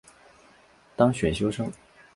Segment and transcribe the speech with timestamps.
[0.95, 1.71] 当选修生